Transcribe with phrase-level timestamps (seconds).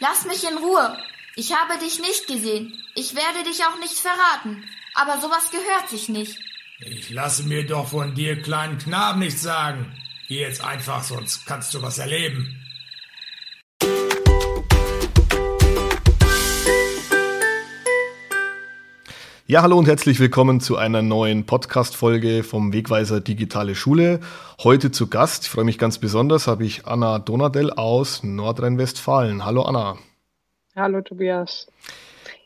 [0.00, 0.96] Lass mich in Ruhe.
[1.36, 2.82] Ich habe dich nicht gesehen.
[2.94, 4.64] Ich werde dich auch nicht verraten.
[4.94, 6.38] Aber sowas gehört sich nicht.
[6.80, 9.92] Ich lasse mir doch von dir, kleinen Knaben, nichts sagen.
[10.28, 12.62] Geh jetzt einfach, sonst kannst du was erleben.
[19.50, 24.20] Ja, hallo und herzlich willkommen zu einer neuen Podcast-Folge vom Wegweiser Digitale Schule.
[24.62, 29.46] Heute zu Gast, ich freue mich ganz besonders, habe ich Anna Donadell aus Nordrhein-Westfalen.
[29.46, 29.96] Hallo Anna.
[30.76, 31.66] Hallo Tobias.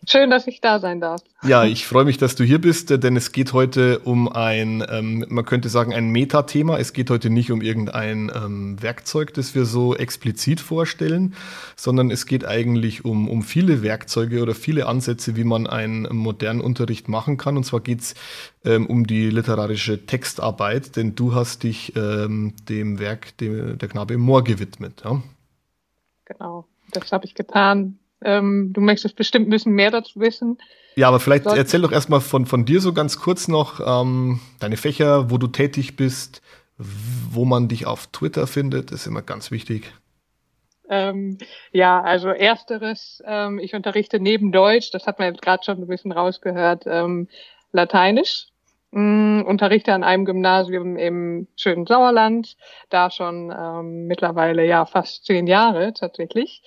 [0.08, 1.22] Schön, dass ich da sein darf.
[1.44, 5.24] Ja, ich freue mich, dass du hier bist, denn es geht heute um ein, ähm,
[5.28, 6.76] man könnte sagen, ein Metathema.
[6.76, 11.36] Es geht heute nicht um irgendein ähm, Werkzeug, das wir so explizit vorstellen,
[11.76, 16.60] sondern es geht eigentlich um, um viele Werkzeuge oder viele Ansätze, wie man einen modernen
[16.60, 17.56] Unterricht machen kann.
[17.56, 18.14] Und zwar geht es
[18.64, 24.14] ähm, um die literarische Textarbeit, denn du hast dich ähm, dem Werk dem, der Knabe
[24.14, 25.02] im Moor gewidmet.
[25.04, 25.22] Ja?
[26.24, 30.58] Genau, das habe ich getan ähm, du möchtest bestimmt ein bisschen mehr dazu wissen.
[30.96, 31.58] Ja, aber vielleicht Sollten.
[31.58, 35.46] erzähl doch erstmal von, von dir so ganz kurz noch ähm, deine Fächer, wo du
[35.46, 36.42] tätig bist,
[36.76, 39.92] wo man dich auf Twitter findet, ist immer ganz wichtig.
[40.88, 41.38] Ähm,
[41.70, 45.86] ja, also ersteres, ähm, ich unterrichte neben Deutsch, das hat man jetzt gerade schon ein
[45.86, 47.28] bisschen rausgehört, ähm,
[47.72, 48.48] Lateinisch.
[48.90, 52.58] Mm, unterrichte an einem Gymnasium im schönen Sauerland,
[52.90, 56.62] da schon ähm, mittlerweile ja fast zehn Jahre tatsächlich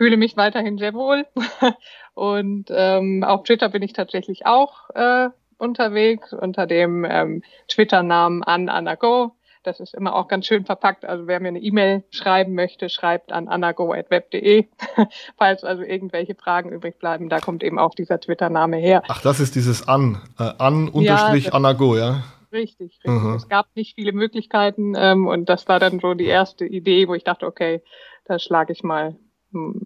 [0.00, 1.26] fühle mich weiterhin sehr wohl.
[2.14, 8.70] Und ähm, auf Twitter bin ich tatsächlich auch äh, unterwegs unter dem ähm, Twitter-Namen an
[8.70, 9.36] Anago.
[9.62, 11.04] Das ist immer auch ganz schön verpackt.
[11.04, 14.68] Also wer mir eine E-Mail schreiben möchte, schreibt an anago.web.de.
[15.36, 19.02] Falls also irgendwelche Fragen übrig bleiben, da kommt eben auch dieser Twitter-Name her.
[19.08, 22.22] Ach, das ist dieses an, äh, an unterstrich ja, anago, ja?
[22.50, 23.10] Richtig, richtig.
[23.10, 23.34] Mhm.
[23.34, 27.12] Es gab nicht viele Möglichkeiten ähm, und das war dann so die erste Idee, wo
[27.12, 27.82] ich dachte, okay,
[28.24, 29.16] da schlage ich mal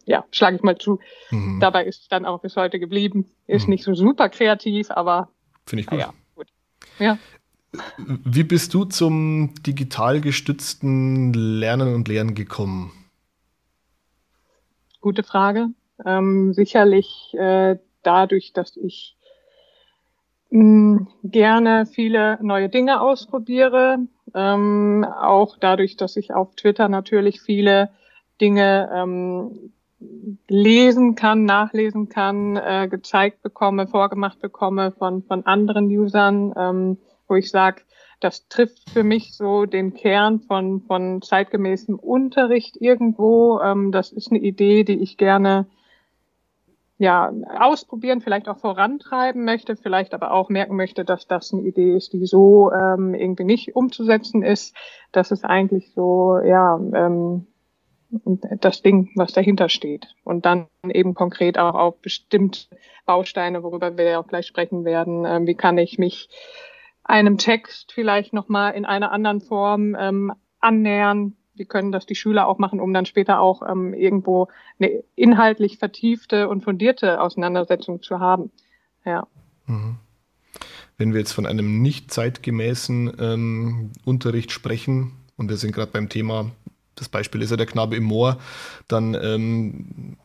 [0.05, 1.01] ja, schlage ich mal zu.
[1.31, 1.61] Mhm.
[1.61, 3.27] Dabei ist es dann auch bis heute geblieben.
[3.47, 3.71] Ist mhm.
[3.71, 5.29] nicht so super kreativ, aber
[5.67, 5.99] finde ich gut.
[5.99, 6.49] Ja, gut.
[6.99, 7.19] Ja.
[7.97, 12.93] Wie bist du zum digital gestützten Lernen und Lehren gekommen?
[15.01, 15.69] Gute Frage.
[16.05, 19.17] Ähm, sicherlich äh, dadurch, dass ich
[20.51, 23.99] mh, hm, gerne viele neue Dinge ausprobiere.
[24.35, 27.91] Ähm, auch dadurch, dass ich auf Twitter natürlich viele
[28.41, 29.73] Dinge ähm,
[30.49, 37.37] lesen kann, nachlesen kann, äh, gezeigt bekomme, vorgemacht bekomme von, von anderen Usern, ähm, wo
[37.37, 37.83] ich sage,
[38.21, 43.61] das trifft für mich so den Kern von, von zeitgemäßem Unterricht irgendwo.
[43.61, 45.67] Ähm, das ist eine Idee, die ich gerne
[46.97, 51.97] ja, ausprobieren, vielleicht auch vorantreiben möchte, vielleicht aber auch merken möchte, dass das eine Idee
[51.97, 54.77] ist, die so ähm, irgendwie nicht umzusetzen ist.
[55.11, 57.47] Das ist eigentlich so, ja, ähm,
[58.61, 60.07] das Ding, was dahinter steht.
[60.25, 62.61] Und dann eben konkret auch auf bestimmte
[63.07, 65.25] Bausteine, worüber wir auch gleich sprechen werden.
[65.27, 66.29] Ähm, wie kann ich mich
[67.03, 71.37] einem Text vielleicht nochmal in einer anderen Form ähm, annähern?
[71.55, 74.49] Wie können das die Schüler auch machen, um dann später auch ähm, irgendwo
[74.79, 78.51] eine inhaltlich vertiefte und fundierte Auseinandersetzung zu haben?
[79.05, 79.27] Ja.
[79.67, 79.99] Mhm.
[80.97, 86.09] Wenn wir jetzt von einem nicht zeitgemäßen ähm, Unterricht sprechen, und wir sind gerade beim
[86.09, 86.53] Thema
[86.95, 88.39] das Beispiel ist ja der Knabe im Moor,
[88.89, 90.17] dann, ähm,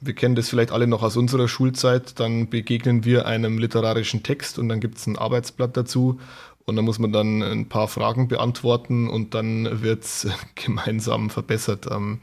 [0.00, 4.58] wir kennen das vielleicht alle noch aus unserer Schulzeit, dann begegnen wir einem literarischen Text
[4.58, 6.18] und dann gibt es ein Arbeitsblatt dazu.
[6.64, 11.86] Und dann muss man dann ein paar Fragen beantworten und dann wird es gemeinsam verbessert.
[11.90, 12.20] Ähm,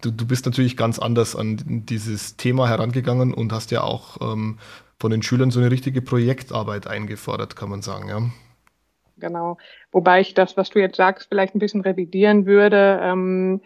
[0.00, 4.58] du, du bist natürlich ganz anders an dieses Thema herangegangen und hast ja auch ähm,
[5.00, 8.22] von den Schülern so eine richtige Projektarbeit eingefordert, kann man sagen, ja
[9.16, 9.58] genau.
[9.92, 13.00] Wobei ich das, was du jetzt sagst, vielleicht ein bisschen revidieren würde.
[13.02, 13.60] Ähm,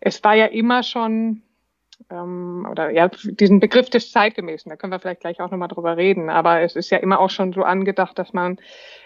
[0.00, 1.42] es war ja immer schon
[2.10, 5.96] ähm, oder ja, diesen Begriff des Zeitgemäßen, da können wir vielleicht gleich auch nochmal drüber
[5.96, 8.58] reden, aber es ist ja immer auch schon so angedacht, dass man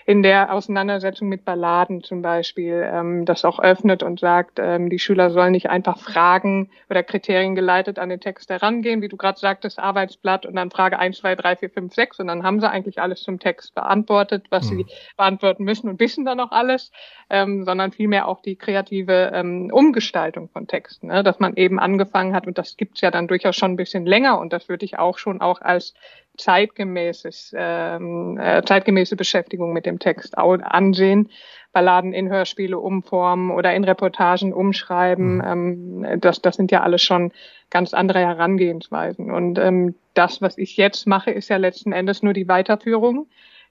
[0.09, 4.99] in der Auseinandersetzung mit Balladen zum Beispiel ähm, das auch öffnet und sagt, ähm, die
[4.99, 9.39] Schüler sollen nicht einfach Fragen oder Kriterien geleitet an den Text herangehen, wie du gerade
[9.39, 12.71] sagtest, Arbeitsblatt und dann Frage eins, zwei, drei, vier, fünf, sechs und dann haben sie
[12.71, 14.79] eigentlich alles zum Text beantwortet, was mhm.
[14.79, 14.87] sie
[15.19, 16.91] beantworten müssen und wissen dann auch alles,
[17.29, 21.23] ähm, sondern vielmehr auch die kreative ähm, Umgestaltung von Texten, ne?
[21.23, 24.41] dass man eben angefangen hat und das gibt's ja dann durchaus schon ein bisschen länger
[24.41, 25.93] und das würde ich auch schon auch als
[26.39, 31.29] zeitgemäßes, ähm, äh, zeitgemäße Beschäftigung mit dem Text ansehen.
[31.73, 35.37] Balladen in Hörspiele umformen oder in Reportagen umschreiben.
[35.37, 36.05] Mhm.
[36.05, 37.33] Ähm, das, das sind ja alles schon
[37.71, 39.31] ganz andere Herangehensweisen.
[39.31, 43.29] Und ähm, das, was ich jetzt mache, ist ja letzten Endes nur die Weiterführung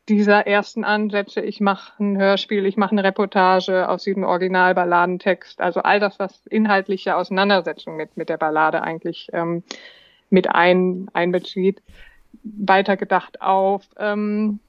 [0.08, 1.42] dieser ersten Ansätze.
[1.42, 5.60] Ich mache ein Hörspiel, ich mache eine Reportage aus diesem Originalballadentext.
[5.60, 9.64] Also all das, was inhaltliche Auseinandersetzung mit, mit der Ballade eigentlich ähm,
[10.30, 11.82] mit ein, einbezieht.
[12.44, 14.60] Weitergedacht auf ähm,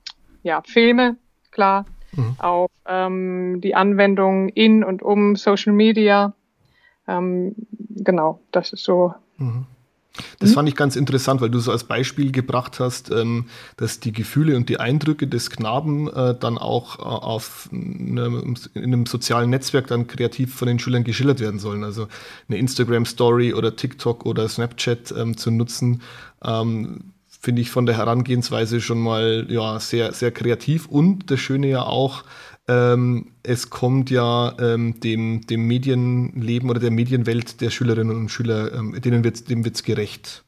[0.42, 1.16] ja, Filme,
[1.50, 2.36] klar, mhm.
[2.38, 6.34] auf ähm, die Anwendung in und um Social Media.
[7.06, 7.54] Ähm,
[7.90, 9.14] genau, das ist so.
[9.36, 9.66] Mhm.
[10.38, 10.54] Das mhm.
[10.54, 13.46] fand ich ganz interessant, weil du so als Beispiel gebracht hast, ähm,
[13.76, 18.82] dass die Gefühle und die Eindrücke des Knaben äh, dann auch äh, auf einem, in
[18.84, 21.84] einem sozialen Netzwerk dann kreativ von den Schülern geschildert werden sollen.
[21.84, 22.08] Also
[22.48, 26.02] eine Instagram-Story oder TikTok oder Snapchat ähm, zu nutzen,
[26.42, 31.68] ähm, finde ich von der Herangehensweise schon mal ja sehr sehr kreativ und das Schöne
[31.68, 32.24] ja auch
[32.68, 38.74] ähm, es kommt ja ähm, dem, dem Medienleben oder der Medienwelt der Schülerinnen und Schüler,
[38.74, 40.44] ähm, denen wird, dem wird's gerecht.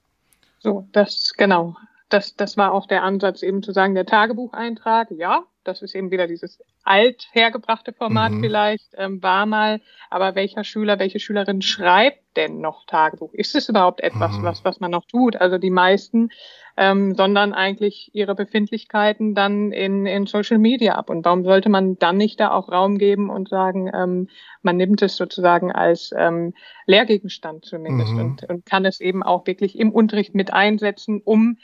[0.58, 1.76] So, das genau.
[2.10, 6.10] Das, das war auch der Ansatz, eben zu sagen, der Tagebucheintrag, ja, das ist eben
[6.10, 8.40] wieder dieses alt hergebrachte Format mhm.
[8.40, 13.34] vielleicht, ähm, war mal, aber welcher Schüler, welche Schülerin schreibt denn noch Tagebuch?
[13.34, 14.42] Ist es überhaupt etwas, mhm.
[14.42, 15.36] was, was man noch tut?
[15.36, 16.30] Also die meisten,
[16.76, 21.10] ähm, sondern eigentlich ihre Befindlichkeiten dann in, in Social Media ab.
[21.10, 24.28] Und warum sollte man dann nicht da auch Raum geben und sagen, ähm,
[24.62, 26.54] man nimmt es sozusagen als ähm,
[26.86, 28.20] Lehrgegenstand zumindest mhm.
[28.20, 31.58] und, und kann es eben auch wirklich im Unterricht mit einsetzen, um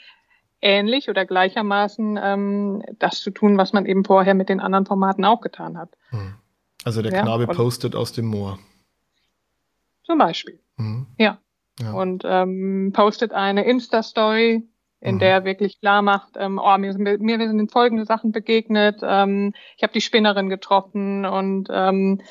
[0.61, 5.25] ähnlich oder gleichermaßen ähm, das zu tun, was man eben vorher mit den anderen Formaten
[5.25, 5.89] auch getan hat.
[6.09, 6.35] Hm.
[6.83, 8.59] Also der Knabe ja, postet aus dem Moor.
[10.03, 10.59] Zum Beispiel.
[10.77, 11.07] Mhm.
[11.17, 11.37] Ja.
[11.79, 11.91] ja.
[11.91, 14.63] Und ähm, postet eine Insta-Story,
[15.01, 15.19] in mhm.
[15.19, 19.53] der er wirklich klar macht, ähm, oh, mir sind, mir sind folgende Sachen begegnet, ähm,
[19.75, 22.21] ich habe die Spinnerin getroffen und ähm,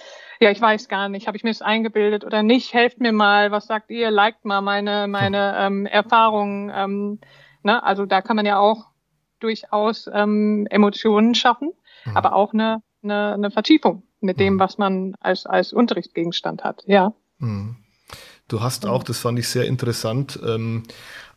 [0.41, 3.51] ja, ich weiß gar nicht, habe ich mir das eingebildet oder nicht, helft mir mal,
[3.51, 6.73] was sagt ihr, liked mal meine, meine ähm, Erfahrungen.
[6.75, 7.21] Ähm,
[7.67, 7.83] Ne?
[7.83, 8.87] Also da kann man ja auch
[9.41, 11.73] durchaus ähm, Emotionen schaffen,
[12.05, 12.17] mhm.
[12.17, 14.59] aber auch eine, eine, eine Vertiefung mit dem, mhm.
[14.61, 16.85] was man als, als Unterrichtsgegenstand hat.
[16.87, 17.13] Ja.
[17.39, 17.77] Mhm.
[18.49, 20.85] Du hast auch, das fand ich sehr interessant, ähm,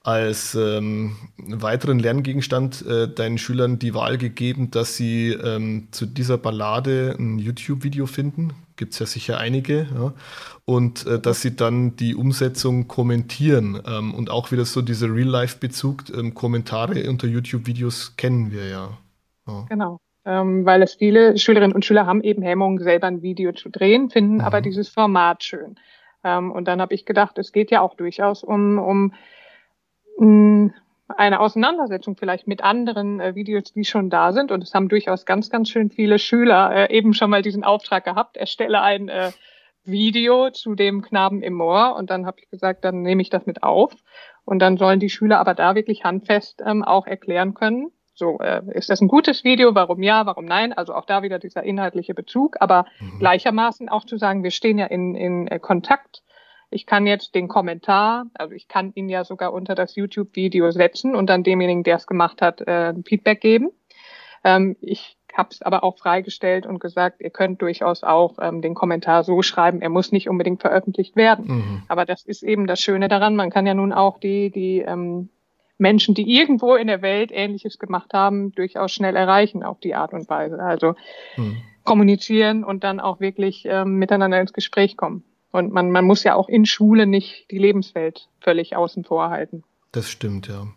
[0.04, 6.38] als ähm, weiteren Lerngegenstand äh, deinen Schülern die Wahl gegeben, dass sie ähm, zu dieser
[6.38, 8.54] Ballade ein YouTube-Video finden.
[8.80, 9.88] Gibt es ja sicher einige.
[9.94, 10.14] Ja.
[10.64, 13.82] Und äh, dass sie dann die Umsetzung kommentieren.
[13.86, 16.06] Ähm, und auch wieder so dieser Real-Life-Bezug.
[16.18, 18.98] Ähm, Kommentare unter YouTube-Videos kennen wir ja.
[19.48, 19.66] ja.
[19.68, 20.00] Genau.
[20.24, 24.10] Ähm, weil es viele Schülerinnen und Schüler haben eben Hemmungen, selber ein Video zu drehen,
[24.10, 24.42] finden mhm.
[24.42, 25.76] aber dieses Format schön.
[26.24, 29.14] Ähm, und dann habe ich gedacht, es geht ja auch durchaus um, um
[31.18, 34.52] eine Auseinandersetzung vielleicht mit anderen äh, Videos, die schon da sind.
[34.52, 38.06] Und es haben durchaus ganz, ganz schön viele Schüler äh, eben schon mal diesen Auftrag
[38.06, 39.32] gehabt, erstelle ein äh,
[39.84, 41.96] Video zu dem Knaben im Moor.
[41.96, 43.94] Und dann habe ich gesagt, dann nehme ich das mit auf.
[44.46, 48.62] Und dann sollen die Schüler aber da wirklich handfest ähm, auch erklären können, so, äh,
[48.74, 49.76] ist das ein gutes Video?
[49.76, 50.74] Warum ja, warum nein?
[50.74, 53.20] Also auch da wieder dieser inhaltliche Bezug, aber mhm.
[53.20, 56.22] gleichermaßen auch zu sagen, wir stehen ja in, in äh, Kontakt
[56.72, 61.16] ich kann jetzt den Kommentar, also ich kann ihn ja sogar unter das YouTube-Video setzen
[61.16, 63.72] und dann demjenigen, der es gemacht hat, äh, Feedback geben.
[64.44, 68.76] Ähm, ich habe es aber auch freigestellt und gesagt, ihr könnt durchaus auch ähm, den
[68.76, 71.46] Kommentar so schreiben, er muss nicht unbedingt veröffentlicht werden.
[71.48, 71.84] Mhm.
[71.88, 73.36] Aber das ist eben das Schöne daran.
[73.36, 75.30] Man kann ja nun auch die, die ähm,
[75.78, 80.14] Menschen, die irgendwo in der Welt Ähnliches gemacht haben, durchaus schnell erreichen auf die Art
[80.14, 80.60] und Weise.
[80.60, 80.96] Also
[81.38, 81.58] mhm.
[81.84, 85.24] kommunizieren und dann auch wirklich ähm, miteinander ins Gespräch kommen.
[85.52, 89.64] Und man, man muss ja auch in Schule nicht die Lebenswelt völlig außen vor halten.
[89.92, 90.68] Das stimmt, ja.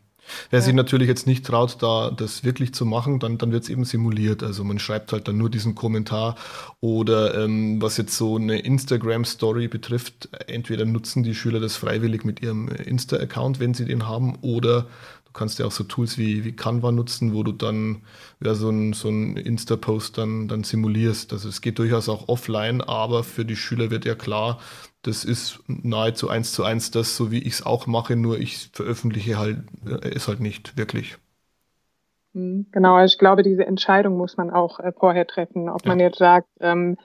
[0.50, 0.64] Wer ja.
[0.64, 3.84] sich natürlich jetzt nicht traut, da das wirklich zu machen, dann, dann wird es eben
[3.84, 4.42] simuliert.
[4.42, 6.36] Also man schreibt halt dann nur diesen Kommentar
[6.80, 12.40] oder ähm, was jetzt so eine Instagram-Story betrifft, entweder nutzen die Schüler das freiwillig mit
[12.40, 14.86] ihrem Insta-Account, wenn sie den haben, oder
[15.32, 18.02] Du kannst ja auch so Tools wie, wie Canva nutzen, wo du dann
[18.44, 21.32] ja, so ein, so ein Insta-Post dann, dann simulierst.
[21.32, 24.60] Also es geht durchaus auch offline, aber für die Schüler wird ja klar,
[25.00, 28.68] das ist nahezu eins zu eins das, so wie ich es auch mache, nur ich
[28.74, 31.16] veröffentliche halt äh, es halt nicht wirklich.
[32.34, 35.88] Mhm, genau, also ich glaube, diese Entscheidung muss man auch äh, vorher treffen, ob ja.
[35.88, 36.98] man jetzt sagt, ähm,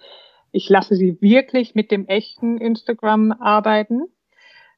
[0.51, 4.01] ich lasse sie wirklich mit dem echten Instagram arbeiten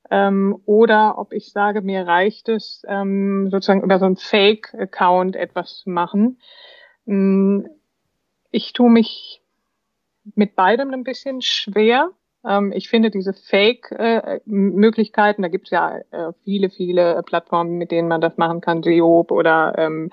[0.09, 5.77] ähm, oder ob ich sage, mir reicht es, ähm, sozusagen über so einen Fake-Account etwas
[5.77, 6.39] zu machen.
[7.07, 7.67] Ähm,
[8.51, 9.41] ich tue mich
[10.35, 12.11] mit beidem ein bisschen schwer.
[12.47, 18.07] Ähm, ich finde diese Fake-Möglichkeiten, da gibt es ja äh, viele, viele Plattformen, mit denen
[18.07, 20.11] man das machen kann, Seob oder ähm,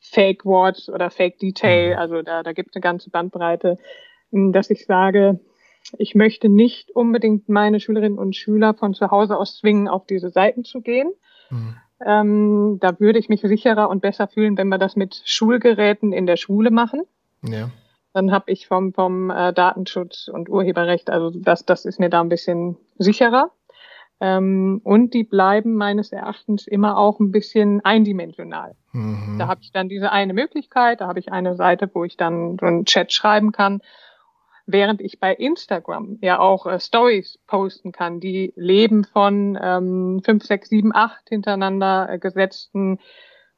[0.00, 1.98] Fake Words oder Fake Detail, mhm.
[1.98, 3.78] also da, da gibt es eine ganze Bandbreite,
[4.32, 5.38] dass ich sage,
[5.98, 10.30] ich möchte nicht unbedingt meine Schülerinnen und Schüler von zu Hause aus zwingen, auf diese
[10.30, 11.12] Seiten zu gehen.
[11.50, 11.76] Mhm.
[12.04, 16.26] Ähm, da würde ich mich sicherer und besser fühlen, wenn wir das mit Schulgeräten in
[16.26, 17.02] der Schule machen.
[17.42, 17.70] Ja.
[18.12, 22.20] Dann habe ich vom, vom äh, Datenschutz und Urheberrecht, also das, das ist mir da
[22.20, 23.50] ein bisschen sicherer.
[24.20, 28.76] Ähm, und die bleiben meines Erachtens immer auch ein bisschen eindimensional.
[28.92, 29.36] Mhm.
[29.38, 32.56] Da habe ich dann diese eine Möglichkeit, da habe ich eine Seite, wo ich dann
[32.60, 33.80] so einen Chat schreiben kann,
[34.66, 40.44] während ich bei Instagram ja auch äh, Stories posten kann, die leben von ähm, fünf,
[40.44, 42.98] sechs, sieben, acht hintereinander äh, gesetzten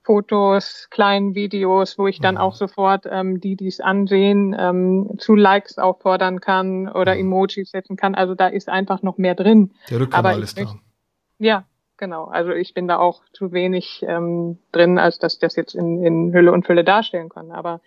[0.02, 2.40] Fotos, kleinen Videos, wo ich dann mhm.
[2.42, 7.20] auch sofort ähm, die, die es ansehen, ähm, zu Likes auffordern kann oder mhm.
[7.20, 8.14] Emojis setzen kann.
[8.14, 9.72] Also da ist einfach noch mehr drin.
[9.88, 10.74] Der Rückkanal ist da.
[11.38, 11.64] Ja,
[11.96, 12.24] genau.
[12.24, 16.34] Also ich bin da auch zu wenig ähm, drin, als dass das jetzt in, in
[16.34, 17.50] Hülle und Fülle darstellen kann.
[17.50, 17.80] Aber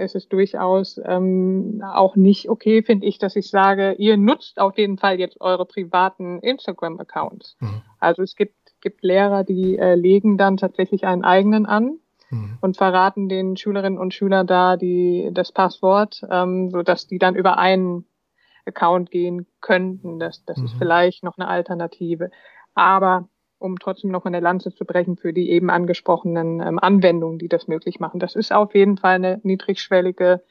[0.00, 4.76] es ist durchaus ähm, auch nicht okay, finde ich, dass ich sage, ihr nutzt auf
[4.78, 7.56] jeden Fall jetzt eure privaten Instagram-Accounts.
[7.60, 7.82] Mhm.
[7.98, 11.98] Also es gibt gibt Lehrer, die äh, legen dann tatsächlich einen eigenen an
[12.30, 12.58] mhm.
[12.60, 17.36] und verraten den Schülerinnen und Schülern da die, das Passwort, ähm, so dass die dann
[17.36, 18.06] über einen
[18.66, 20.18] Account gehen könnten.
[20.18, 20.64] Das, das mhm.
[20.66, 22.30] ist vielleicht noch eine Alternative.
[22.74, 23.28] Aber
[23.60, 27.48] um trotzdem noch mal eine Lanze zu brechen für die eben angesprochenen ähm, Anwendungen, die
[27.48, 28.18] das möglich machen.
[28.18, 30.42] Das ist auf jeden Fall eine niedrigschwellige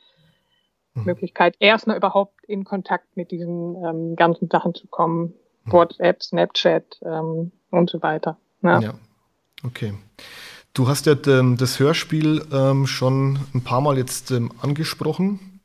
[0.93, 1.03] mhm.
[1.05, 5.33] Möglichkeit, erstmal überhaupt in Kontakt mit diesen ähm, ganzen Sachen zu kommen.
[5.65, 5.71] Mhm.
[5.71, 8.37] WhatsApp, Snapchat, ähm, und so weiter.
[8.61, 8.93] Ja, ja.
[9.65, 9.93] okay.
[10.73, 15.61] Du hast ja ähm, das Hörspiel ähm, schon ein paar Mal jetzt ähm, angesprochen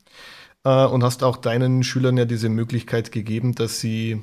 [0.65, 4.23] äh, und hast auch deinen Schülern ja diese Möglichkeit gegeben, dass sie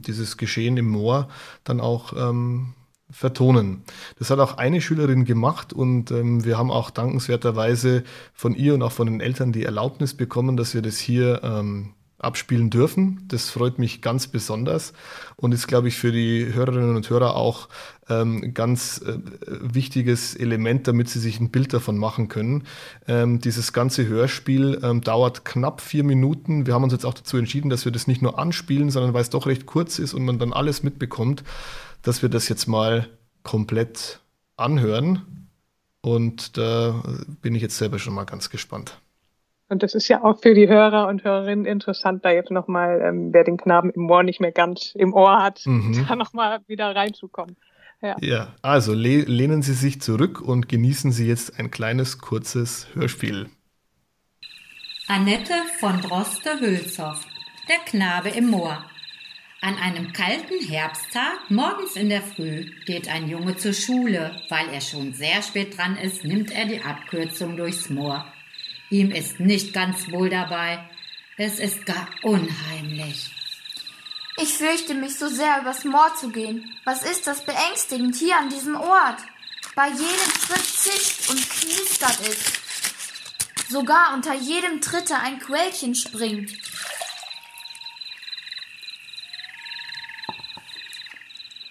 [0.00, 1.28] dieses Geschehen im Moor
[1.64, 2.72] dann auch ähm,
[3.10, 3.82] vertonen.
[4.18, 8.82] Das hat auch eine Schülerin gemacht und ähm, wir haben auch dankenswerterweise von ihr und
[8.82, 11.92] auch von den Eltern die Erlaubnis bekommen, dass wir das hier ähm,
[12.22, 13.24] abspielen dürfen.
[13.28, 14.92] Das freut mich ganz besonders
[15.36, 17.68] und ist, glaube ich, für die Hörerinnen und Hörer auch
[18.08, 22.64] ähm, ganz äh, wichtiges Element, damit sie sich ein Bild davon machen können.
[23.06, 26.66] Ähm, dieses ganze Hörspiel ähm, dauert knapp vier Minuten.
[26.66, 29.22] Wir haben uns jetzt auch dazu entschieden, dass wir das nicht nur anspielen, sondern weil
[29.22, 31.42] es doch recht kurz ist und man dann alles mitbekommt,
[32.02, 33.08] dass wir das jetzt mal
[33.42, 34.20] komplett
[34.56, 35.22] anhören.
[36.00, 37.02] Und da
[37.42, 39.00] bin ich jetzt selber schon mal ganz gespannt.
[39.72, 43.32] Und das ist ja auch für die Hörer und Hörerinnen interessant, da jetzt nochmal, ähm,
[43.32, 46.04] wer den Knaben im Ohr nicht mehr ganz im Ohr hat, mhm.
[46.08, 47.56] da nochmal wieder reinzukommen.
[48.02, 52.86] Ja, ja also le lehnen Sie sich zurück und genießen Sie jetzt ein kleines, kurzes
[52.92, 53.48] Hörspiel.
[55.08, 57.24] Annette von Droste-Hülshoff,
[57.66, 58.84] der Knabe im Moor.
[59.62, 64.32] An einem kalten Herbsttag, morgens in der Früh, geht ein Junge zur Schule.
[64.50, 68.26] Weil er schon sehr spät dran ist, nimmt er die Abkürzung durchs Moor.
[68.92, 70.86] Ihm ist nicht ganz wohl dabei.
[71.38, 73.30] Es ist gar unheimlich.
[74.36, 76.70] Ich fürchte mich so sehr, übers Moor zu gehen.
[76.84, 79.16] Was ist das beängstigend hier an diesem Ort?
[79.74, 83.70] Bei jedem Tritt zischt und knistert es.
[83.70, 86.52] Sogar unter jedem Tritte ein Quellchen springt.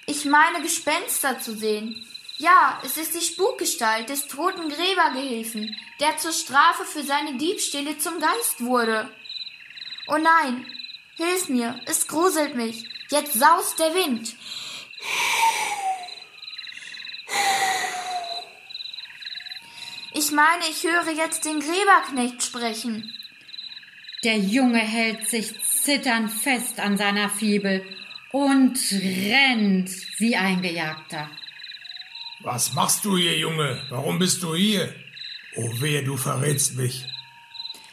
[0.07, 2.03] Ich meine Gespenster zu sehen.
[2.41, 8.19] Ja, es ist die Spukgestalt des toten Gräbergehilfen, der zur Strafe für seine Diebstähle zum
[8.19, 9.11] Geist wurde.
[10.07, 10.65] Oh nein,
[11.17, 12.89] hilf mir, es gruselt mich.
[13.11, 14.35] Jetzt saust der Wind.
[20.15, 23.13] Ich meine, ich höre jetzt den Gräberknecht sprechen.
[24.23, 27.85] Der Junge hält sich zitternd fest an seiner Fibel
[28.31, 31.29] und rennt wie ein Gejagter.
[32.43, 33.81] Was machst du hier, Junge?
[33.89, 34.93] Warum bist du hier?
[35.55, 37.05] Oh wehe, du verrätst mich.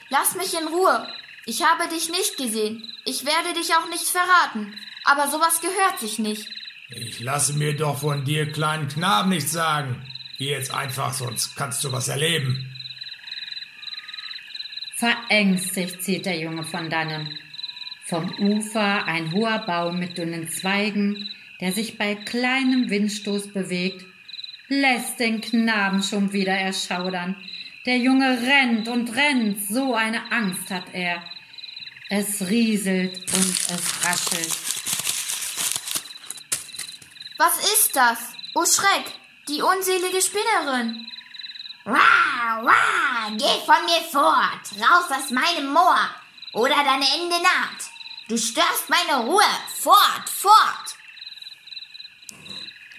[0.08, 1.06] Lass mich in Ruhe.
[1.44, 2.82] Ich habe dich nicht gesehen.
[3.04, 4.74] Ich werde dich auch nicht verraten.
[5.04, 6.48] Aber sowas gehört sich nicht.
[6.90, 10.02] Ich lasse mir doch von dir, kleinen Knaben, nichts sagen.
[10.38, 12.74] Geh jetzt einfach, sonst kannst du was erleben.
[14.94, 17.38] Verängstigt zieht der Junge von dannen.
[18.04, 21.28] Vom Ufer ein hoher Baum mit dünnen Zweigen,
[21.60, 24.06] der sich bei kleinem Windstoß bewegt
[24.68, 27.36] lässt den Knaben schon wieder erschaudern.
[27.86, 31.22] Der Junge rennt und rennt, so eine Angst hat er.
[32.10, 34.56] Es rieselt und es raschelt.
[37.38, 38.18] Was ist das?
[38.54, 39.04] Oh Schreck,
[39.48, 41.06] die unselige Spinnerin.
[41.84, 45.98] Wah, wah, geh von mir fort, raus aus meinem Moor,
[46.52, 47.90] oder dein Ende naht.
[48.28, 49.42] Du störst meine Ruhe,
[49.80, 50.97] fort, fort.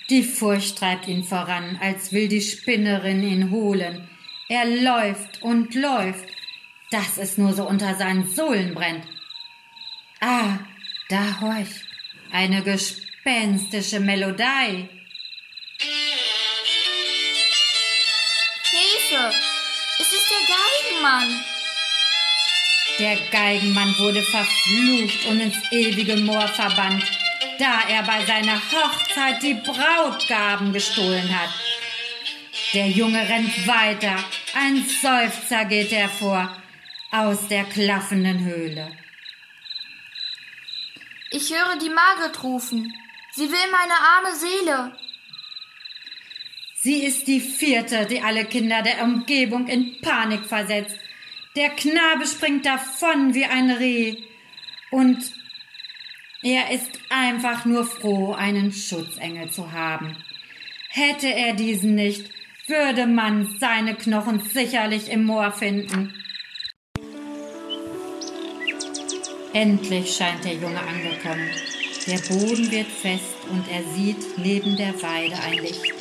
[0.10, 4.10] Die Furcht treibt ihn voran, als will die Spinnerin ihn holen.
[4.48, 6.26] Er läuft und läuft,
[6.90, 9.06] dass es nur so unter seinen Sohlen brennt.
[10.20, 10.58] Ah,
[11.10, 11.84] da horch,
[12.32, 14.90] eine gespenstische Melodie.
[18.72, 19.32] Hilfe!
[20.00, 21.44] Es ist der Geigenmann!
[22.98, 27.19] Der Geigenmann wurde verflucht und ins ewige Moor verbannt,
[27.60, 31.50] da er bei seiner Hochzeit die Brautgaben gestohlen hat.
[32.74, 34.16] Der Junge rennt weiter,
[34.56, 36.56] ein Seufzer geht hervor
[37.12, 38.92] aus der klaffenden Höhle.
[41.32, 42.94] Ich höre die Margret rufen.
[43.34, 44.98] Sie will meine arme Seele.
[46.76, 50.98] Sie ist die vierte, die alle Kinder der Umgebung in Panik versetzt.
[51.56, 54.16] Der Knabe springt davon wie ein Reh.
[54.92, 55.39] Und
[56.42, 60.16] er ist einfach nur froh, einen Schutzengel zu haben.
[60.90, 62.32] Hätte er diesen nicht,
[62.68, 66.14] würde man seine Knochen sicherlich im Moor finden.
[69.54, 71.50] Endlich scheint der Junge angekommen.
[72.08, 75.94] Der Boden wird fest und er sieht neben der Weide ein Licht.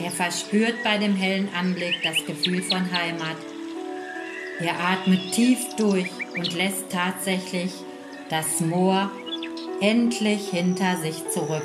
[0.00, 3.36] Er verspürt bei dem hellen Anblick das Gefühl von Heimat.
[4.60, 7.72] Er atmet tief durch und lässt tatsächlich
[8.28, 9.10] das Moor
[9.80, 11.62] endlich hinter sich zurück.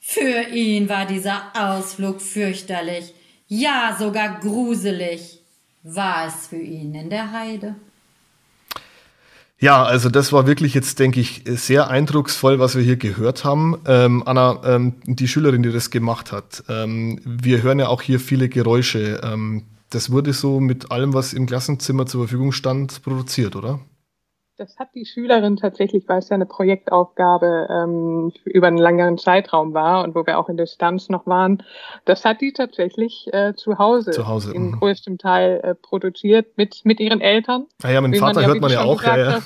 [0.00, 3.12] Für ihn war dieser Ausflug fürchterlich,
[3.48, 5.40] ja sogar gruselig.
[5.82, 7.76] War es für ihn in der Heide.
[9.58, 13.78] Ja, also das war wirklich jetzt, denke ich, sehr eindrucksvoll, was wir hier gehört haben.
[13.86, 18.20] Ähm, Anna, ähm, die Schülerin, die das gemacht hat, ähm, wir hören ja auch hier
[18.20, 19.20] viele Geräusche.
[19.22, 23.80] Ähm, das wurde so mit allem, was im Klassenzimmer zur Verfügung stand, produziert, oder?
[24.58, 29.74] Das hat die Schülerin tatsächlich, weil es ja eine Projektaufgabe ähm, über einen längeren Zeitraum
[29.74, 31.62] war und wo wir auch in Distanz noch waren,
[32.06, 34.78] das hat die tatsächlich äh, zu Hause, zu Hause im mh.
[34.78, 37.66] größten Teil äh, produziert mit, mit ihren Eltern.
[37.82, 39.02] Ah ja, dem Vater ja, hört man ja auch.
[39.02, 39.42] Ja, ja.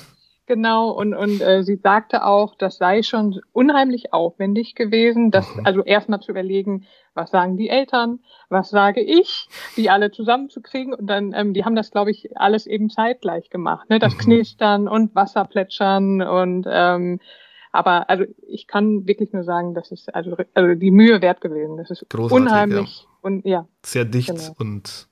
[0.50, 5.64] Genau, und, und äh, sie sagte auch, das sei schon unheimlich aufwendig gewesen, das mhm.
[5.64, 10.92] also erstmal zu überlegen, was sagen die Eltern, was sage ich, die alle zusammenzukriegen.
[10.92, 13.88] Und dann, ähm, die haben das, glaube ich, alles eben zeitgleich gemacht.
[13.90, 14.00] Ne?
[14.00, 14.18] Das mhm.
[14.18, 17.20] Knistern und Wasserplätschern und ähm,
[17.70, 21.76] aber also ich kann wirklich nur sagen, das ist also, also die Mühe wert gewesen.
[21.76, 23.08] Das ist Großartig, unheimlich ja.
[23.22, 23.68] und ja.
[23.86, 24.54] Sehr dicht genau.
[24.58, 25.06] und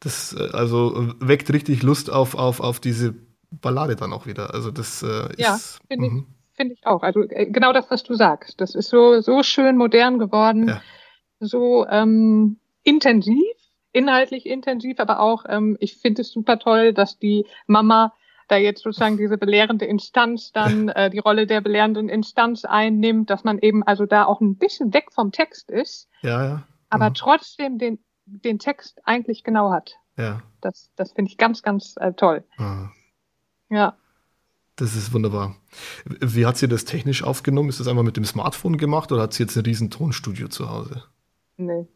[0.00, 3.14] das äh, also weckt richtig Lust auf, auf, auf diese
[3.50, 4.54] Ballade dann auch wieder.
[4.54, 5.38] Also das äh, ist.
[5.38, 5.58] Ja,
[5.88, 6.26] finde ich, mhm.
[6.54, 7.02] find ich auch.
[7.02, 8.60] Also äh, genau das, was du sagst.
[8.60, 10.82] Das ist so, so schön modern geworden, ja.
[11.40, 13.54] so ähm, intensiv,
[13.92, 18.12] inhaltlich intensiv, aber auch, ähm, ich finde es super toll, dass die Mama
[18.48, 23.44] da jetzt sozusagen diese belehrende Instanz dann äh, die Rolle der belehrenden Instanz einnimmt, dass
[23.44, 26.62] man eben also da auch ein bisschen weg vom Text ist, ja, ja.
[26.88, 27.14] aber mhm.
[27.14, 29.96] trotzdem den, den Text eigentlich genau hat.
[30.16, 30.42] Ja.
[30.60, 32.42] Das, das finde ich ganz, ganz äh, toll.
[32.56, 32.90] Mhm.
[33.70, 33.96] Ja.
[34.76, 35.56] Das ist wunderbar.
[36.04, 37.68] Wie hat sie das technisch aufgenommen?
[37.68, 40.70] Ist das einmal mit dem Smartphone gemacht oder hat sie jetzt ein riesen Tonstudio zu
[40.70, 41.02] Hause?
[41.56, 41.86] Nee.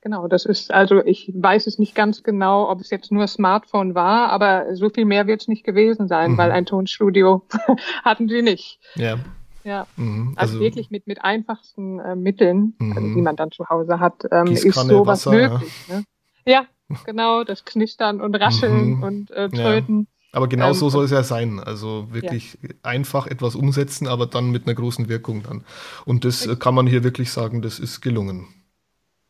[0.00, 3.96] Genau, das ist, also ich weiß es nicht ganz genau, ob es jetzt nur Smartphone
[3.96, 6.38] war, aber so viel mehr wird es nicht gewesen sein, mhm.
[6.38, 7.42] weil ein Tonstudio
[8.04, 8.78] hatten sie nicht.
[8.94, 9.18] Ja.
[9.64, 10.34] Ja, mhm.
[10.36, 12.92] also, also, wirklich mit, mit einfachsten äh, Mitteln, mhm.
[12.92, 15.72] also, die man dann zu Hause hat, ähm, ist sowas Wasser, möglich.
[15.88, 15.96] Ja.
[15.96, 16.04] Ne?
[16.46, 16.66] ja.
[17.04, 19.02] genau, das Knistern und Rascheln mhm.
[19.02, 20.06] und äh, Tröten.
[20.08, 20.17] Ja.
[20.32, 21.60] Aber genau ähm, so soll es ja sein.
[21.60, 22.70] Also wirklich ja.
[22.82, 25.64] einfach etwas umsetzen, aber dann mit einer großen Wirkung dann.
[26.04, 26.60] Und das Richtig.
[26.60, 28.48] kann man hier wirklich sagen, das ist gelungen.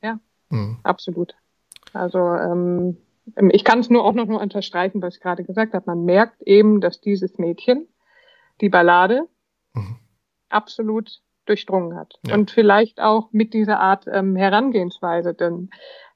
[0.03, 0.19] Ja,
[0.51, 0.79] mhm.
[0.83, 1.35] absolut.
[1.93, 2.97] Also ähm,
[3.51, 5.85] ich kann es nur auch noch nur unterstreichen, was ich gerade gesagt habe.
[5.87, 7.87] Man merkt eben, dass dieses Mädchen
[8.61, 9.29] die Ballade
[9.75, 9.97] mhm.
[10.49, 12.19] absolut durchdrungen hat.
[12.27, 12.35] Ja.
[12.35, 15.71] Und vielleicht auch mit dieser Art ähm, Herangehensweise, denn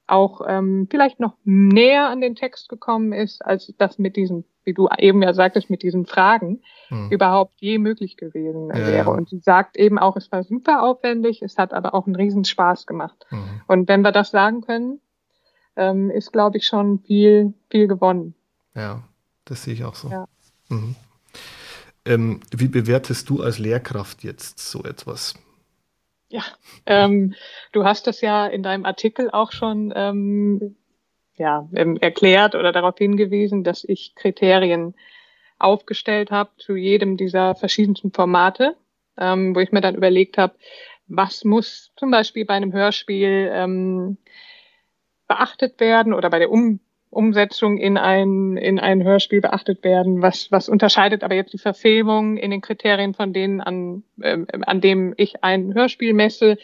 [0.06, 4.74] auch ähm, vielleicht noch näher an den Text gekommen ist, als das mit diesen wie
[4.74, 7.10] du eben ja sagtest, mit diesen Fragen hm.
[7.10, 9.10] überhaupt je möglich gewesen ja, wäre.
[9.10, 12.44] Und sie sagt eben auch, es war super aufwendig, es hat aber auch einen riesen
[12.44, 13.26] Spaß gemacht.
[13.30, 13.60] Mhm.
[13.66, 15.00] Und wenn wir das sagen können,
[15.76, 18.34] ähm, ist, glaube ich, schon viel, viel gewonnen.
[18.74, 19.02] Ja,
[19.44, 20.08] das sehe ich auch so.
[20.08, 20.28] Ja.
[20.68, 20.94] Mhm.
[22.04, 25.34] Ähm, wie bewertest du als Lehrkraft jetzt so etwas?
[26.28, 26.42] Ja,
[26.86, 27.34] ähm,
[27.72, 30.76] du hast das ja in deinem Artikel auch schon ähm,
[31.36, 34.94] ja, ähm, erklärt oder darauf hingewiesen, dass ich Kriterien
[35.58, 38.76] aufgestellt habe zu jedem dieser verschiedensten Formate,
[39.18, 40.54] ähm, wo ich mir dann überlegt habe,
[41.06, 44.18] was muss zum Beispiel bei einem Hörspiel ähm,
[45.28, 46.80] beachtet werden oder bei der um
[47.12, 50.22] Umsetzung in ein, in ein Hörspiel beachtet werden?
[50.22, 54.80] Was, was unterscheidet aber jetzt die Verfilmung in den Kriterien von denen, an, ähm, an
[54.80, 56.56] dem ich ein Hörspiel messe?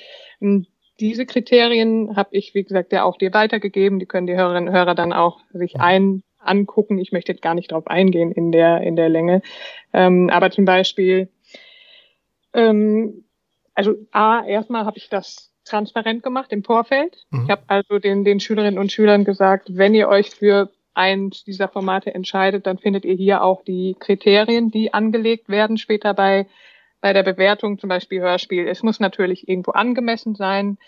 [1.00, 3.98] Diese Kriterien habe ich, wie gesagt, ja auch dir weitergegeben.
[3.98, 6.98] Die können die Hörerinnen und Hörer dann auch sich ein angucken.
[6.98, 9.42] Ich möchte jetzt gar nicht darauf eingehen in der, in der Länge.
[9.92, 11.28] Ähm, aber zum Beispiel,
[12.52, 13.24] ähm,
[13.74, 17.26] also A, erstmal habe ich das transparent gemacht im Vorfeld.
[17.30, 17.44] Mhm.
[17.44, 21.68] Ich habe also den, den Schülerinnen und Schülern gesagt, wenn ihr euch für eins dieser
[21.68, 26.46] Formate entscheidet, dann findet ihr hier auch die Kriterien, die angelegt werden später bei,
[27.00, 28.66] bei der Bewertung, zum Beispiel Hörspiel.
[28.66, 30.78] Es muss natürlich irgendwo angemessen sein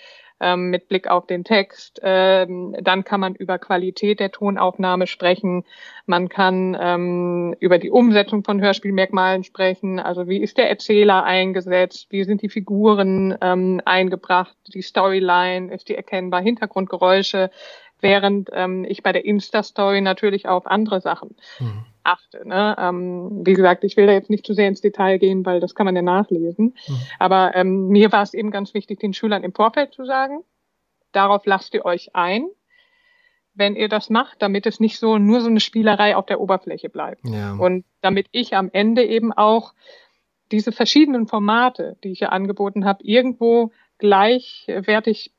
[0.40, 2.00] ähm, mit Blick auf den Text.
[2.02, 5.64] Ähm, dann kann man über Qualität der Tonaufnahme sprechen.
[6.06, 10.00] Man kann ähm, über die Umsetzung von Hörspielmerkmalen sprechen.
[10.00, 12.06] Also wie ist der Erzähler eingesetzt?
[12.10, 14.56] Wie sind die Figuren ähm, eingebracht?
[14.72, 16.40] Die Storyline, ist die erkennbar?
[16.40, 17.50] Hintergrundgeräusche
[18.00, 21.84] während ähm, ich bei der Insta-Story natürlich auf andere Sachen mhm.
[22.10, 22.46] Achte.
[22.46, 22.76] Ne?
[22.78, 25.74] Ähm, wie gesagt, ich will da jetzt nicht zu sehr ins Detail gehen, weil das
[25.74, 26.76] kann man ja nachlesen.
[26.86, 26.96] Mhm.
[27.18, 30.42] Aber ähm, mir war es eben ganz wichtig, den Schülern im Vorfeld zu sagen,
[31.12, 32.46] darauf lasst ihr euch ein,
[33.54, 36.88] wenn ihr das macht, damit es nicht so nur so eine Spielerei auf der Oberfläche
[36.88, 37.28] bleibt.
[37.28, 37.54] Ja.
[37.54, 39.74] Und damit ich am Ende eben auch
[40.52, 45.32] diese verschiedenen Formate, die ich ja angeboten habe, irgendwo gleichwertig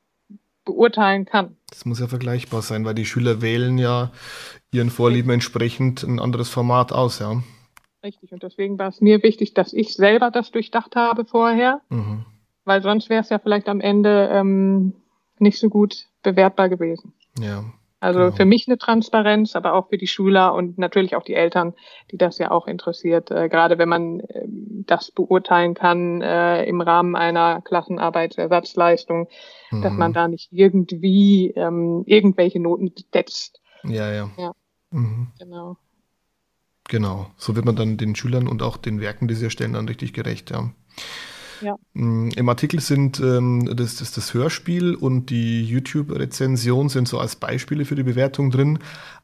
[0.71, 1.55] beurteilen kann.
[1.69, 4.11] Das muss ja vergleichbar sein, weil die Schüler wählen ja
[4.71, 7.41] ihren Vorlieben entsprechend ein anderes Format aus, ja.
[8.03, 12.25] Richtig, und deswegen war es mir wichtig, dass ich selber das durchdacht habe vorher, mhm.
[12.65, 14.93] weil sonst wäre es ja vielleicht am Ende ähm,
[15.37, 17.13] nicht so gut bewertbar gewesen.
[17.39, 17.63] Ja.
[18.01, 18.31] Also genau.
[18.31, 21.75] für mich eine Transparenz, aber auch für die Schüler und natürlich auch die Eltern,
[22.09, 23.29] die das ja auch interessiert.
[23.29, 29.29] Äh, gerade wenn man äh, das beurteilen kann äh, im Rahmen einer Klassenarbeitsersatzleistung,
[29.69, 29.81] mhm.
[29.83, 30.15] dass man mhm.
[30.15, 33.61] da nicht irgendwie ähm, irgendwelche Noten setzt.
[33.83, 34.31] Ja, ja.
[34.35, 34.51] Ja,
[34.89, 35.27] mhm.
[35.37, 35.77] genau.
[36.89, 39.87] Genau, so wird man dann den Schülern und auch den Werken, die sie erstellen, dann
[39.87, 40.71] richtig gerecht, ja.
[41.61, 41.75] Ja.
[41.93, 47.35] Mm, Im Artikel sind ähm, das, das, das Hörspiel und die YouTube-Rezension sind so als
[47.35, 48.79] Beispiele für die Bewertung drin.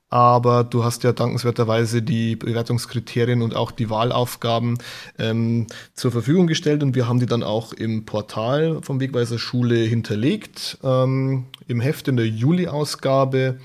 [0.10, 4.78] Aber du hast ja dankenswerterweise die Bewertungskriterien und auch die Wahlaufgaben
[5.20, 9.76] ähm, zur Verfügung gestellt und wir haben die dann auch im Portal vom Wegweiser Schule
[9.76, 10.78] hinterlegt.
[10.82, 13.60] Ähm, Im Heft in der Juli-Ausgabe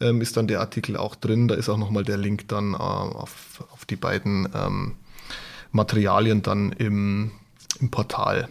[0.00, 1.48] ähm, ist dann der Artikel auch drin.
[1.48, 4.94] Da ist auch nochmal der Link dann äh, auf, auf die beiden ähm,
[5.72, 7.32] Materialien dann im
[7.80, 8.48] im Portal.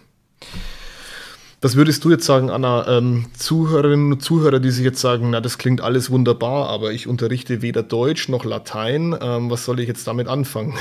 [1.59, 2.85] Was würdest du jetzt sagen, Anna?
[2.87, 7.07] Ähm, Zuhörerinnen und Zuhörer, die sich jetzt sagen, na, das klingt alles wunderbar, aber ich
[7.07, 9.17] unterrichte weder Deutsch noch Latein.
[9.19, 10.77] Ähm, was soll ich jetzt damit anfangen?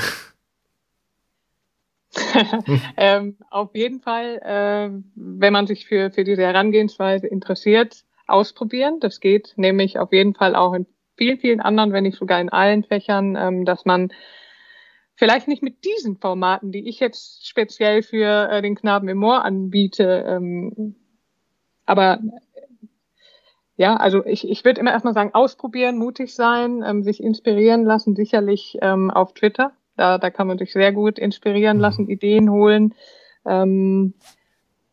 [2.97, 8.99] ähm, auf jeden Fall, äh, wenn man sich für, für diese Herangehensweise interessiert, ausprobieren.
[8.99, 12.49] Das geht nämlich auf jeden Fall auch in vielen, vielen anderen, wenn nicht sogar in
[12.49, 14.11] allen Fächern, ähm, dass man
[15.17, 19.43] Vielleicht nicht mit diesen Formaten, die ich jetzt speziell für äh, den Knaben im Moor
[19.43, 20.23] anbiete.
[20.27, 20.95] Ähm,
[21.87, 22.19] aber
[23.77, 28.15] ja, also ich, ich würde immer erstmal sagen, ausprobieren, mutig sein, ähm, sich inspirieren lassen,
[28.15, 29.71] sicherlich ähm, auf Twitter.
[29.95, 32.11] Da, da kann man sich sehr gut inspirieren lassen, mhm.
[32.11, 32.93] Ideen holen.
[33.43, 34.13] Ähm,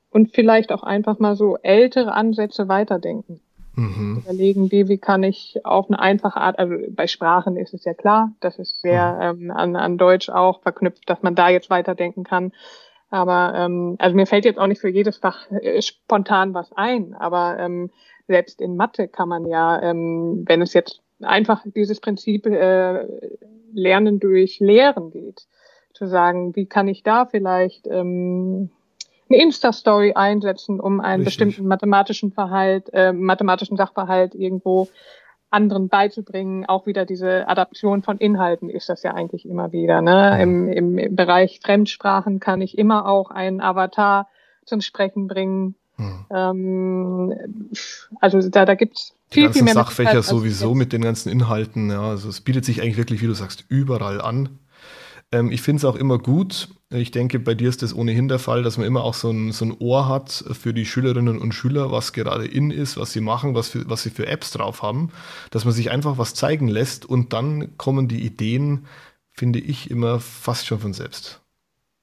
[0.09, 3.41] und vielleicht auch einfach mal so ältere Ansätze weiterdenken.
[3.77, 4.23] Mhm.
[4.25, 7.95] Überlegen, wie, wie kann ich auf eine einfache Art, also bei Sprachen ist es ja
[7.95, 9.43] klar, das ist sehr mhm.
[9.43, 12.53] ähm, an, an Deutsch auch verknüpft, dass man da jetzt weiterdenken kann.
[13.11, 17.15] Aber ähm, also mir fällt jetzt auch nicht für jedes Fach äh, spontan was ein,
[17.15, 17.91] aber ähm,
[18.27, 23.07] selbst in Mathe kann man ja, ähm, wenn es jetzt einfach dieses Prinzip äh,
[23.73, 25.47] Lernen durch Lehren geht,
[25.93, 28.71] zu sagen, wie kann ich da vielleicht ähm,
[29.29, 31.39] eine Insta-Story einsetzen, um einen Richtig.
[31.39, 34.89] bestimmten mathematischen Verhalt, äh, mathematischen Sachverhalt irgendwo
[35.51, 36.67] anderen beizubringen.
[36.67, 40.03] Auch wieder diese Adaption von Inhalten ist das ja eigentlich immer wieder.
[40.03, 40.43] Ne?
[40.43, 44.29] Im, im, Im Bereich Fremdsprachen kann ich immer auch einen Avatar
[44.67, 45.77] zum Sprechen bringen.
[45.97, 46.27] Hm.
[46.31, 47.35] Ähm,
[48.21, 51.91] also da, da gibt's viel, viel mehr Sachfächer sowieso mit den ganzen Inhalten.
[51.91, 54.59] Ja, also es bietet sich eigentlich wirklich, wie du sagst, überall an.
[55.35, 56.69] Ähm, ich finde es auch immer gut.
[56.91, 59.51] Ich denke, bei dir ist das ohnehin der Fall, dass man immer auch so ein,
[59.51, 63.21] so ein Ohr hat für die Schülerinnen und Schüler, was gerade in ist, was sie
[63.21, 65.11] machen, was, für, was sie für Apps drauf haben,
[65.51, 68.87] dass man sich einfach was zeigen lässt und dann kommen die Ideen,
[69.33, 71.41] finde ich, immer fast schon von selbst.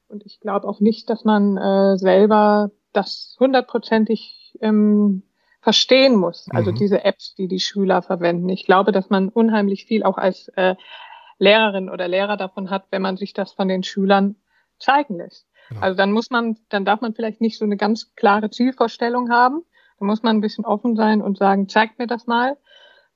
[0.09, 5.23] Und ich glaube auch nicht, dass man äh, selber das hundertprozentig ähm,
[5.61, 6.47] verstehen muss.
[6.49, 6.75] Also mhm.
[6.75, 8.49] diese Apps, die die Schüler verwenden.
[8.49, 10.75] Ich glaube, dass man unheimlich viel auch als äh,
[11.41, 14.35] Lehrerin oder Lehrer davon hat, wenn man sich das von den Schülern
[14.77, 15.47] zeigen lässt.
[15.69, 15.81] Genau.
[15.81, 19.63] Also dann muss man, dann darf man vielleicht nicht so eine ganz klare Zielvorstellung haben.
[19.99, 22.57] Da muss man ein bisschen offen sein und sagen, zeigt mir das mal.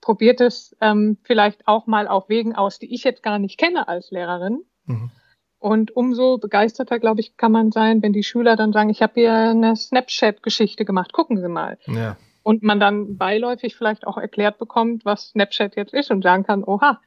[0.02, 3.88] Probiert es ähm, vielleicht auch mal auf Wegen aus, die ich jetzt gar nicht kenne
[3.88, 4.64] als Lehrerin.
[4.86, 5.12] Mhm.
[5.60, 9.14] Und umso begeisterter, glaube ich, kann man sein, wenn die Schüler dann sagen, ich habe
[9.16, 11.78] hier eine Snapchat-Geschichte gemacht, gucken Sie mal.
[11.86, 12.18] Ja.
[12.42, 16.64] Und man dann beiläufig vielleicht auch erklärt bekommt, was Snapchat jetzt ist und sagen kann,
[16.64, 17.00] oha,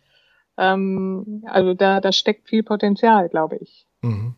[0.58, 3.86] ähm, also da, da steckt viel Potenzial, glaube ich.
[4.02, 4.34] Mhm.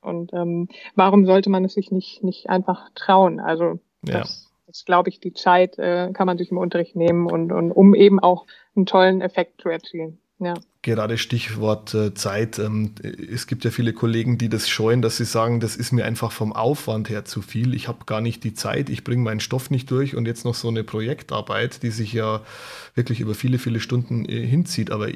[0.00, 3.40] Und ähm, warum sollte man es sich nicht, nicht einfach trauen?
[3.40, 4.20] Also Ja.
[4.20, 7.72] Das, das glaube ich, die Zeit äh, kann man sich im Unterricht nehmen und, und
[7.72, 10.18] um eben auch einen tollen Effekt zu erzielen.
[10.38, 10.54] Ja.
[10.84, 12.58] Gerade Stichwort äh, Zeit.
[12.58, 16.04] Ähm, es gibt ja viele Kollegen, die das scheuen, dass sie sagen, das ist mir
[16.04, 17.72] einfach vom Aufwand her zu viel.
[17.72, 20.54] Ich habe gar nicht die Zeit, ich bringe meinen Stoff nicht durch und jetzt noch
[20.54, 22.42] so eine Projektarbeit, die sich ja
[22.94, 24.90] wirklich über viele, viele Stunden äh, hinzieht.
[24.90, 25.08] Aber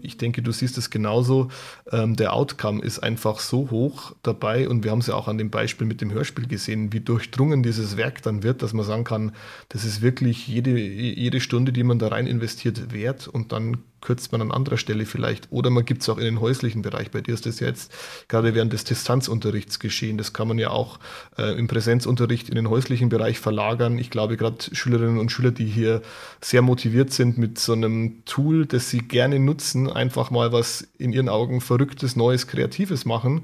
[0.00, 1.48] ich denke, du siehst es genauso.
[1.90, 5.38] Ähm, der Outcome ist einfach so hoch dabei und wir haben es ja auch an
[5.38, 9.02] dem Beispiel mit dem Hörspiel gesehen, wie durchdrungen dieses Werk dann wird, dass man sagen
[9.02, 9.32] kann,
[9.70, 14.30] das ist wirklich jede, jede Stunde, die man da rein investiert, wert und dann kürzt
[14.30, 15.15] man an anderer Stelle vielleicht.
[15.50, 17.10] Oder man gibt es auch in den häuslichen Bereich.
[17.10, 17.92] Bei dir ist das jetzt
[18.28, 20.18] gerade während des Distanzunterrichts geschehen.
[20.18, 20.98] Das kann man ja auch
[21.38, 23.98] äh, im Präsenzunterricht in den häuslichen Bereich verlagern.
[23.98, 26.02] Ich glaube, gerade Schülerinnen und Schüler, die hier
[26.40, 31.12] sehr motiviert sind mit so einem Tool, das sie gerne nutzen, einfach mal was in
[31.12, 33.42] ihren Augen Verrücktes, Neues, Kreatives machen.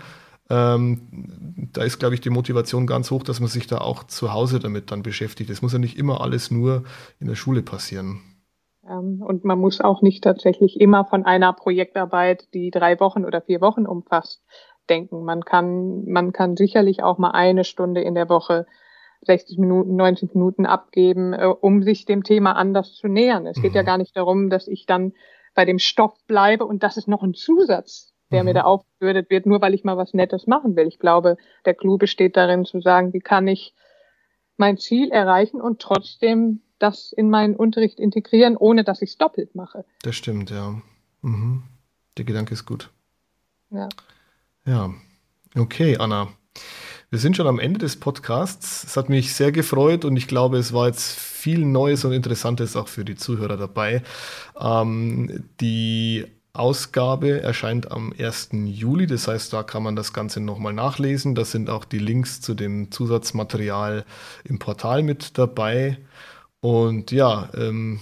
[0.51, 1.01] Ähm,
[1.73, 4.59] da ist, glaube ich, die Motivation ganz hoch, dass man sich da auch zu Hause
[4.59, 5.49] damit dann beschäftigt.
[5.49, 6.85] Es muss ja nicht immer alles nur
[7.21, 8.21] in der Schule passieren.
[8.89, 13.41] Ähm, und man muss auch nicht tatsächlich immer von einer Projektarbeit, die drei Wochen oder
[13.41, 14.45] vier Wochen umfasst,
[14.89, 15.25] denken.
[15.25, 18.67] Man kann, man kann sicherlich auch mal eine Stunde in der Woche
[19.23, 23.47] 60 Minuten, 90 Minuten abgeben, äh, um sich dem Thema anders zu nähern.
[23.47, 23.87] Es geht ja mhm.
[23.87, 25.13] gar nicht darum, dass ich dann
[25.55, 28.49] bei dem Stoff bleibe und das ist noch ein Zusatz, der mhm.
[28.49, 30.89] mir da aufgebürdet wird, nur weil ich mal was Nettes machen will.
[30.89, 33.75] Ich glaube, der Clou besteht darin zu sagen, wie kann ich
[34.57, 39.55] mein Ziel erreichen und trotzdem das in meinen Unterricht integrieren, ohne dass ich es doppelt
[39.55, 39.85] mache.
[40.03, 40.81] Das stimmt, ja.
[41.23, 41.63] Mhm.
[42.17, 42.91] Der Gedanke ist gut.
[43.71, 43.89] Ja.
[44.67, 44.93] Ja.
[45.55, 46.29] Okay, Anna.
[47.11, 48.85] Wir sind schon am Ende des Podcasts.
[48.85, 52.75] Es hat mich sehr gefreut und ich glaube, es war jetzt viel Neues und Interessantes
[52.75, 54.03] auch für die Zuhörer dabei.
[54.59, 58.51] Ähm, die Ausgabe erscheint am 1.
[58.65, 61.35] Juli, das heißt, da kann man das Ganze nochmal nachlesen.
[61.35, 64.05] Da sind auch die Links zu dem Zusatzmaterial
[64.45, 65.99] im Portal mit dabei.
[66.63, 67.99] Und ja, ähm,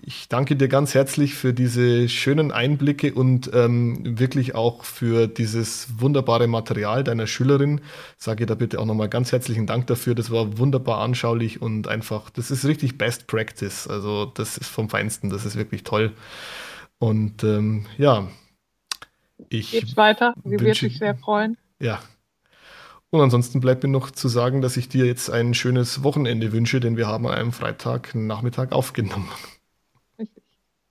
[0.00, 5.88] ich danke dir ganz herzlich für diese schönen Einblicke und ähm, wirklich auch für dieses
[6.00, 7.80] wunderbare Material deiner Schülerin.
[8.16, 10.14] Sage da bitte auch nochmal ganz herzlichen Dank dafür.
[10.14, 13.88] Das war wunderbar anschaulich und einfach, das ist richtig Best Practice.
[13.88, 16.12] Also das ist vom Feinsten, das ist wirklich toll.
[16.98, 18.28] Und ähm, ja,
[19.48, 19.72] ich.
[19.72, 20.32] Geht's weiter.
[20.44, 21.56] Sie wird sich sehr freuen.
[21.80, 22.00] Ja,
[23.10, 26.80] und ansonsten bleibt mir noch zu sagen, dass ich dir jetzt ein schönes Wochenende wünsche,
[26.80, 29.28] denn wir haben an einem Freitagnachmittag aufgenommen.
[30.18, 30.42] Richtig.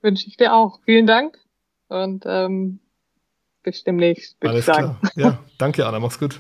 [0.02, 0.80] Wünsche ich dir auch.
[0.86, 1.40] Vielen Dank
[1.88, 2.80] und ähm,
[3.64, 4.98] bis demnächst, würde ich sagen.
[5.00, 5.12] Klar.
[5.16, 6.40] Ja, danke Anna, mach's gut.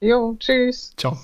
[0.00, 0.94] Jo, tschüss.
[0.96, 1.18] Ciao.